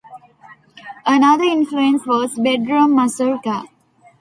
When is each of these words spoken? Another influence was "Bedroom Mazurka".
Another 1.05 1.43
influence 1.43 2.07
was 2.07 2.33
"Bedroom 2.39 2.95
Mazurka". 2.95 3.65